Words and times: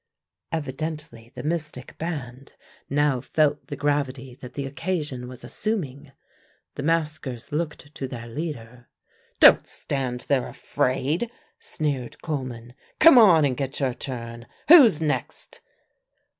Evidently 0.51 1.31
the 1.35 1.43
mystic 1.43 1.95
band 1.99 2.53
now 2.89 3.21
felt 3.21 3.67
the 3.67 3.75
gravity 3.75 4.33
that 4.33 4.55
the 4.55 4.65
occasion 4.65 5.27
was 5.27 5.43
assuming. 5.43 6.11
The 6.73 6.81
maskers 6.81 7.51
looked 7.51 7.93
to 7.93 8.07
their 8.07 8.25
leader. 8.25 8.89
"Don't 9.39 9.67
stand 9.67 10.21
there 10.21 10.47
afraid," 10.47 11.29
sneered 11.59 12.19
Coleman; 12.23 12.73
"come 12.99 13.19
on 13.19 13.45
and 13.45 13.55
get 13.55 13.79
your 13.79 13.93
turn. 13.93 14.47
Who's 14.69 15.03
next?" 15.03 15.61